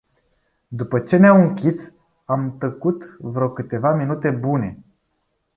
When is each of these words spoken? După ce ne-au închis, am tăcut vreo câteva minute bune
După 0.67 0.99
ce 0.99 1.17
ne-au 1.17 1.37
închis, 1.41 1.91
am 2.25 2.57
tăcut 2.57 3.15
vreo 3.19 3.49
câteva 3.51 3.95
minute 3.95 4.29
bune 4.29 4.83